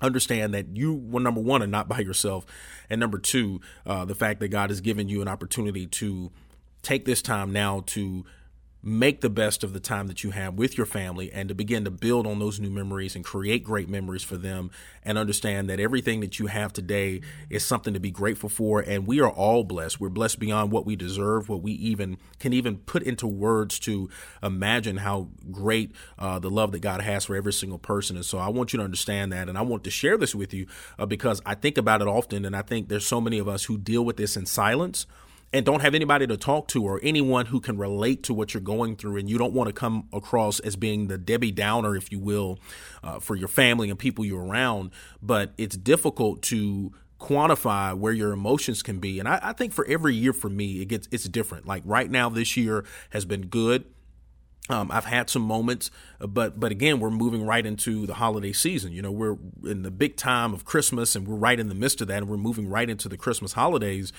understand 0.00 0.52
that 0.52 0.76
you 0.76 0.92
well 0.92 1.22
number 1.22 1.40
one 1.40 1.62
are 1.62 1.68
not 1.68 1.88
by 1.88 2.00
yourself 2.00 2.44
and 2.90 3.00
number 3.00 3.16
two 3.16 3.60
uh, 3.86 4.04
the 4.04 4.14
fact 4.14 4.40
that 4.40 4.48
god 4.48 4.68
has 4.68 4.80
given 4.80 5.08
you 5.08 5.22
an 5.22 5.28
opportunity 5.28 5.86
to 5.86 6.32
take 6.82 7.04
this 7.04 7.22
time 7.22 7.52
now 7.52 7.80
to 7.86 8.24
make 8.84 9.20
the 9.20 9.30
best 9.30 9.64
of 9.64 9.72
the 9.72 9.80
time 9.80 10.06
that 10.06 10.22
you 10.22 10.30
have 10.30 10.54
with 10.54 10.76
your 10.76 10.86
family 10.86 11.32
and 11.32 11.48
to 11.48 11.54
begin 11.54 11.84
to 11.84 11.90
build 11.90 12.26
on 12.26 12.38
those 12.38 12.60
new 12.60 12.70
memories 12.70 13.16
and 13.16 13.24
create 13.24 13.64
great 13.64 13.88
memories 13.88 14.22
for 14.22 14.36
them 14.36 14.70
and 15.02 15.18
understand 15.18 15.68
that 15.68 15.80
everything 15.80 16.20
that 16.20 16.38
you 16.38 16.46
have 16.46 16.72
today 16.72 17.20
is 17.50 17.64
something 17.64 17.94
to 17.94 18.00
be 18.00 18.10
grateful 18.10 18.48
for. 18.48 18.80
And 18.80 19.06
we 19.06 19.20
are 19.20 19.30
all 19.30 19.64
blessed. 19.64 20.00
We're 20.00 20.08
blessed 20.10 20.38
beyond 20.38 20.70
what 20.70 20.86
we 20.86 20.96
deserve 20.96 21.48
what 21.48 21.62
we 21.62 21.72
even 21.72 22.18
can 22.38 22.52
even 22.52 22.76
put 22.78 23.02
into 23.02 23.26
words 23.26 23.78
to 23.80 24.08
imagine 24.42 24.98
how 24.98 25.28
great 25.50 25.92
uh, 26.18 26.38
the 26.38 26.50
love 26.50 26.72
that 26.72 26.80
god 26.80 27.00
has 27.00 27.24
for 27.24 27.34
every 27.34 27.52
single 27.52 27.78
person. 27.78 28.16
And 28.16 28.24
so 28.24 28.38
i 28.38 28.48
want 28.48 28.72
you 28.72 28.78
to 28.78 28.84
understand 28.84 29.32
that 29.32 29.48
and 29.48 29.58
i 29.58 29.62
want 29.62 29.84
to 29.84 29.90
share 29.90 30.16
this 30.16 30.34
with 30.34 30.52
you 30.54 30.66
uh, 30.98 31.06
because 31.06 31.40
i 31.46 31.54
think 31.54 31.78
about 31.78 32.00
it 32.00 32.08
often 32.08 32.44
and 32.44 32.56
i 32.56 32.62
think 32.62 32.88
there's 32.88 33.06
so 33.06 33.20
many 33.20 33.38
of 33.38 33.48
us 33.48 33.64
who 33.64 33.78
deal 33.78 34.04
with 34.04 34.16
this 34.16 34.36
in 34.36 34.46
silence 34.46 35.06
and 35.54 35.64
don't 35.64 35.80
have 35.80 35.94
anybody 35.94 36.26
to 36.26 36.36
talk 36.36 36.66
to 36.66 36.84
or 36.84 36.98
anyone 37.04 37.46
who 37.46 37.60
can 37.60 37.78
relate 37.78 38.24
to 38.24 38.34
what 38.34 38.52
you're 38.52 38.60
going 38.60 38.96
through 38.96 39.16
and 39.16 39.30
you 39.30 39.38
don't 39.38 39.52
want 39.52 39.68
to 39.68 39.72
come 39.72 40.08
across 40.12 40.58
as 40.60 40.74
being 40.74 41.06
the 41.06 41.16
debbie 41.16 41.52
downer 41.52 41.94
if 41.94 42.10
you 42.10 42.18
will 42.18 42.58
uh, 43.04 43.20
for 43.20 43.36
your 43.36 43.48
family 43.48 43.88
and 43.88 43.98
people 43.98 44.24
you're 44.24 44.44
around 44.44 44.90
but 45.22 45.52
it's 45.56 45.76
difficult 45.76 46.42
to 46.42 46.92
quantify 47.20 47.96
where 47.96 48.12
your 48.12 48.32
emotions 48.32 48.82
can 48.82 48.98
be 48.98 49.20
and 49.20 49.28
I, 49.28 49.38
I 49.42 49.52
think 49.52 49.72
for 49.72 49.86
every 49.86 50.16
year 50.16 50.32
for 50.32 50.50
me 50.50 50.82
it 50.82 50.86
gets 50.86 51.08
it's 51.12 51.24
different. 51.24 51.66
Like 51.66 51.82
right 51.86 52.10
now 52.10 52.28
this 52.28 52.56
year 52.56 52.84
has 53.10 53.24
been 53.24 53.46
good. 53.46 53.84
Um, 54.70 54.90
I've 54.90 55.04
had 55.04 55.28
some 55.28 55.42
moments, 55.42 55.90
but 56.18 56.58
but 56.58 56.72
again, 56.72 56.98
we're 56.98 57.10
moving 57.10 57.44
right 57.44 57.64
into 57.64 58.06
the 58.06 58.14
holiday 58.14 58.52
season. 58.52 58.92
You 58.92 59.02
know, 59.02 59.12
we're 59.12 59.36
in 59.62 59.82
the 59.82 59.90
big 59.90 60.16
time 60.16 60.54
of 60.54 60.64
Christmas, 60.64 61.14
and 61.14 61.28
we're 61.28 61.36
right 61.36 61.60
in 61.60 61.68
the 61.68 61.74
midst 61.74 62.00
of 62.00 62.08
that, 62.08 62.16
and 62.16 62.28
we're 62.28 62.38
moving 62.38 62.70
right 62.70 62.88
into 62.88 63.10
the 63.10 63.18
Christmas 63.18 63.52
holidays 63.52 64.10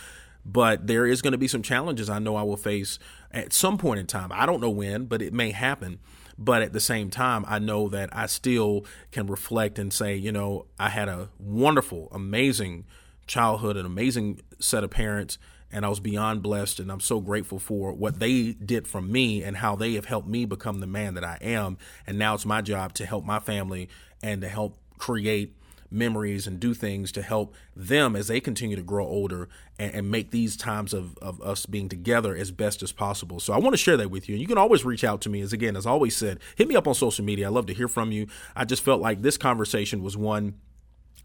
but 0.46 0.86
there 0.86 1.08
is 1.08 1.22
going 1.22 1.32
to 1.32 1.38
be 1.38 1.48
some 1.48 1.64
challenges 1.64 2.10
I 2.10 2.20
know 2.20 2.36
I 2.36 2.44
will 2.44 2.58
face 2.58 3.00
at 3.32 3.52
some 3.52 3.78
point 3.78 4.00
in 4.00 4.06
time. 4.06 4.32
I 4.32 4.46
don't 4.46 4.62
know 4.62 4.70
when, 4.70 5.06
but 5.06 5.22
it 5.22 5.34
may 5.34 5.52
happen. 5.52 6.00
But 6.38 6.62
at 6.62 6.74
the 6.74 6.80
same 6.80 7.10
time, 7.10 7.46
I 7.48 7.60
know 7.60 7.90
that 7.90 8.10
I 8.16 8.26
still 8.28 8.86
can 9.12 9.26
reflect 9.26 9.80
and 9.80 9.92
say, 9.92 10.16
you 10.16 10.32
know, 10.32 10.68
I 10.78 10.90
had 10.90 11.08
a 11.08 11.30
wonderful, 11.40 12.10
amazing 12.12 12.86
childhood, 13.26 13.78
an 13.78 13.86
amazing 13.86 14.42
set 14.60 14.84
of 14.84 14.92
parents, 14.92 15.38
and 15.72 15.86
I 15.86 15.90
was 15.90 16.00
beyond 16.00 16.44
blessed. 16.44 16.80
And 16.80 16.92
I'm 16.92 17.00
so 17.00 17.22
grateful 17.22 17.58
for 17.58 17.94
what 17.94 18.20
they 18.20 18.54
did 18.54 18.88
for 18.88 19.02
me 19.02 19.44
and 19.44 19.58
how 19.58 19.76
they 19.76 19.94
have 19.94 20.06
helped 20.06 20.28
me 20.28 20.46
become 20.46 20.80
the 20.80 20.88
man 20.88 21.16
that 21.16 21.24
I 21.24 21.38
am. 21.42 21.78
And 22.06 22.20
now 22.20 22.36
it's 22.36 22.46
my 22.46 22.62
job 22.62 22.94
to 22.96 23.06
help 23.06 23.26
my 23.26 23.40
family 23.40 23.90
and 24.22 24.42
to 24.42 24.50
help 24.50 24.78
create 24.98 25.56
memories 25.96 26.46
and 26.46 26.60
do 26.60 26.74
things 26.74 27.12
to 27.14 27.22
help 27.22 27.56
them 27.76 28.16
as 28.16 28.28
they 28.28 28.40
continue 28.40 28.76
to 28.76 28.84
grow 28.84 29.06
older 29.06 29.50
and, 29.80 29.94
and 29.96 30.12
make 30.12 30.32
these 30.32 30.56
times 30.56 30.94
of, 30.94 31.18
of 31.20 31.42
us 31.42 31.66
being 31.66 31.90
together 31.90 32.36
as 32.36 32.52
best 32.52 32.84
as 32.84 32.92
possible. 32.92 33.40
So 33.40 33.54
I 33.54 33.58
want 33.58 33.74
to 33.74 33.78
share 33.78 33.98
that 33.98 34.12
with 34.12 34.30
you. 34.30 34.36
And 34.36 34.42
you 34.42 34.48
can 34.48 34.58
always 34.58 34.86
reach 34.86 35.04
out 35.04 35.22
to 35.22 35.30
me. 35.30 35.42
As 35.42 35.54
again, 35.54 35.76
as 35.76 35.86
always 35.86 36.16
said, 36.16 36.40
hit 36.56 36.68
me 36.68 36.76
up 36.76 36.88
on 36.88 36.94
social 36.94 37.26
media. 37.26 37.48
I 37.48 37.50
love 37.50 37.66
to 37.68 37.74
hear 37.74 37.88
from 37.88 38.12
you. 38.12 38.28
I 38.56 38.66
just 38.66 38.84
felt 38.84 39.02
like 39.02 39.22
this 39.22 39.38
conversation 39.38 40.04
was 40.04 40.18
one 40.18 40.56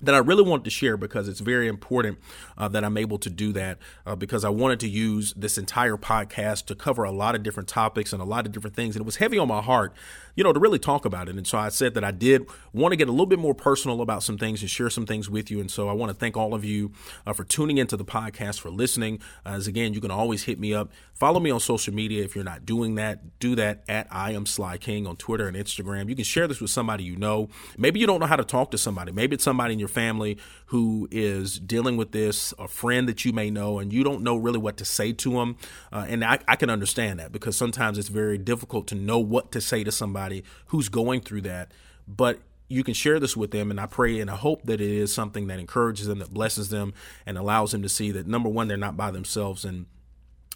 that 0.02 0.14
I 0.14 0.18
really 0.18 0.42
wanted 0.42 0.64
to 0.64 0.70
share 0.70 0.96
because 0.96 1.28
it's 1.28 1.40
very 1.40 1.68
important 1.68 2.18
uh, 2.56 2.68
that 2.68 2.84
I'm 2.84 2.96
able 2.96 3.18
to 3.18 3.30
do 3.30 3.52
that 3.52 3.78
uh, 4.06 4.16
because 4.16 4.44
I 4.44 4.48
wanted 4.48 4.80
to 4.80 4.88
use 4.88 5.34
this 5.34 5.58
entire 5.58 5.96
podcast 5.96 6.66
to 6.66 6.74
cover 6.74 7.04
a 7.04 7.10
lot 7.10 7.34
of 7.34 7.42
different 7.42 7.68
topics 7.68 8.12
and 8.12 8.22
a 8.22 8.24
lot 8.24 8.46
of 8.46 8.52
different 8.52 8.76
things. 8.76 8.96
And 8.96 9.02
it 9.02 9.06
was 9.06 9.16
heavy 9.16 9.38
on 9.38 9.48
my 9.48 9.60
heart, 9.60 9.94
you 10.34 10.44
know, 10.44 10.52
to 10.52 10.60
really 10.60 10.78
talk 10.78 11.04
about 11.04 11.28
it. 11.28 11.36
And 11.36 11.46
so 11.46 11.58
I 11.58 11.68
said 11.68 11.94
that 11.94 12.04
I 12.04 12.10
did 12.10 12.46
want 12.72 12.92
to 12.92 12.96
get 12.96 13.08
a 13.08 13.10
little 13.10 13.26
bit 13.26 13.38
more 13.38 13.54
personal 13.54 14.00
about 14.00 14.22
some 14.22 14.38
things 14.38 14.60
and 14.60 14.70
share 14.70 14.90
some 14.90 15.06
things 15.06 15.28
with 15.28 15.50
you. 15.50 15.60
And 15.60 15.70
so 15.70 15.88
I 15.88 15.92
want 15.92 16.10
to 16.10 16.14
thank 16.14 16.36
all 16.36 16.54
of 16.54 16.64
you 16.64 16.92
uh, 17.26 17.32
for 17.32 17.44
tuning 17.44 17.78
into 17.78 17.96
the 17.96 18.04
podcast, 18.04 18.60
for 18.60 18.70
listening. 18.70 19.20
As 19.44 19.66
again, 19.66 19.94
you 19.94 20.00
can 20.00 20.10
always 20.10 20.44
hit 20.44 20.58
me 20.58 20.72
up. 20.72 20.90
Follow 21.14 21.40
me 21.40 21.50
on 21.50 21.60
social 21.60 21.92
media 21.92 22.24
if 22.24 22.34
you're 22.34 22.44
not 22.44 22.64
doing 22.64 22.94
that. 22.94 23.38
Do 23.38 23.54
that 23.56 23.82
at 23.88 24.06
I 24.10 24.32
am 24.32 24.46
Sly 24.46 24.78
King 24.78 25.06
on 25.06 25.16
Twitter 25.16 25.46
and 25.46 25.56
Instagram. 25.56 26.08
You 26.08 26.14
can 26.14 26.24
share 26.24 26.48
this 26.48 26.60
with 26.60 26.70
somebody 26.70 27.04
you 27.04 27.16
know. 27.16 27.48
Maybe 27.76 28.00
you 28.00 28.06
don't 28.06 28.20
know 28.20 28.26
how 28.26 28.36
to 28.36 28.44
talk 28.44 28.70
to 28.70 28.78
somebody. 28.78 29.12
Maybe 29.12 29.34
it's 29.34 29.44
somebody 29.44 29.74
in 29.74 29.78
your 29.78 29.88
family 29.88 30.38
who 30.66 31.08
is 31.10 31.58
dealing 31.58 31.96
with 31.96 32.12
this, 32.12 32.54
a 32.58 32.68
friend 32.68 33.08
that 33.08 33.24
you 33.24 33.32
may 33.32 33.50
know, 33.50 33.78
and 33.78 33.92
you 33.92 34.04
don't 34.04 34.22
know 34.22 34.36
really 34.36 34.58
what 34.58 34.76
to 34.78 34.84
say 34.84 35.12
to 35.12 35.32
them. 35.32 35.56
Uh, 35.92 36.06
and 36.08 36.24
I, 36.24 36.38
I 36.48 36.56
can 36.56 36.70
understand 36.70 37.18
that 37.18 37.32
because 37.32 37.56
sometimes 37.56 37.98
it's 37.98 38.08
very 38.08 38.38
difficult 38.38 38.86
to 38.88 38.94
know 38.94 39.18
what 39.18 39.52
to 39.52 39.60
say 39.60 39.84
to 39.84 39.92
somebody 39.92 40.29
who's 40.66 40.88
going 40.88 41.20
through 41.20 41.42
that. 41.42 41.72
But 42.08 42.40
you 42.68 42.84
can 42.84 42.94
share 42.94 43.18
this 43.18 43.36
with 43.36 43.50
them 43.50 43.70
and 43.70 43.80
i 43.80 43.86
pray 43.86 44.20
and 44.20 44.30
i 44.30 44.36
hope 44.36 44.62
that 44.62 44.80
it 44.80 44.90
is 44.90 45.12
something 45.12 45.48
that 45.48 45.58
encourages 45.58 46.06
them 46.06 46.20
that 46.20 46.30
blesses 46.30 46.68
them 46.68 46.94
and 47.26 47.36
allows 47.36 47.72
them 47.72 47.82
to 47.82 47.88
see 47.88 48.12
that 48.12 48.28
number 48.28 48.48
one 48.48 48.68
they're 48.68 48.76
not 48.76 48.96
by 48.96 49.10
themselves 49.10 49.64
and 49.64 49.86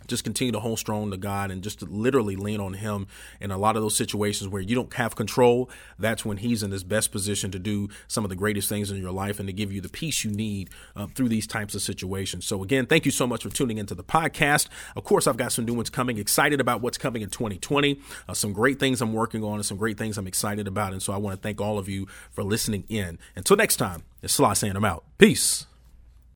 just 0.06 0.24
continue 0.24 0.52
to 0.52 0.60
hold 0.60 0.78
strong 0.78 1.10
to 1.10 1.16
God 1.16 1.50
and 1.50 1.62
just 1.62 1.82
literally 1.82 2.36
lean 2.36 2.60
on 2.60 2.74
Him 2.74 3.06
in 3.40 3.50
a 3.50 3.58
lot 3.58 3.76
of 3.76 3.82
those 3.82 3.96
situations 3.96 4.48
where 4.48 4.62
you 4.62 4.74
don't 4.74 4.92
have 4.94 5.16
control. 5.16 5.70
That's 5.98 6.24
when 6.24 6.38
He's 6.38 6.62
in 6.62 6.70
His 6.70 6.84
best 6.84 7.12
position 7.12 7.50
to 7.50 7.58
do 7.58 7.88
some 8.08 8.24
of 8.24 8.30
the 8.30 8.36
greatest 8.36 8.68
things 8.68 8.90
in 8.90 9.00
your 9.00 9.12
life 9.12 9.38
and 9.38 9.48
to 9.48 9.52
give 9.52 9.72
you 9.72 9.80
the 9.80 9.88
peace 9.88 10.24
you 10.24 10.30
need 10.30 10.70
uh, 10.96 11.06
through 11.08 11.28
these 11.28 11.46
types 11.46 11.74
of 11.74 11.82
situations. 11.82 12.46
So, 12.46 12.62
again, 12.62 12.86
thank 12.86 13.04
you 13.04 13.10
so 13.10 13.26
much 13.26 13.42
for 13.42 13.50
tuning 13.50 13.78
into 13.78 13.94
the 13.94 14.04
podcast. 14.04 14.68
Of 14.96 15.04
course, 15.04 15.26
I've 15.26 15.36
got 15.36 15.52
some 15.52 15.64
new 15.64 15.74
ones 15.74 15.90
coming. 15.90 16.18
Excited 16.18 16.60
about 16.60 16.80
what's 16.80 16.98
coming 16.98 17.22
in 17.22 17.30
2020. 17.30 18.00
Uh, 18.28 18.34
some 18.34 18.52
great 18.52 18.78
things 18.78 19.00
I'm 19.00 19.12
working 19.12 19.42
on 19.44 19.54
and 19.54 19.66
some 19.66 19.76
great 19.76 19.98
things 19.98 20.18
I'm 20.18 20.26
excited 20.26 20.66
about. 20.66 20.92
And 20.92 21.02
so, 21.02 21.12
I 21.12 21.16
want 21.16 21.36
to 21.36 21.42
thank 21.42 21.60
all 21.60 21.78
of 21.78 21.88
you 21.88 22.06
for 22.30 22.42
listening 22.42 22.84
in. 22.88 23.18
Until 23.36 23.56
next 23.56 23.76
time, 23.76 24.04
it's 24.22 24.34
Sly 24.34 24.54
saying 24.54 24.76
I'm 24.76 24.84
out. 24.84 25.04
Peace. 25.18 25.66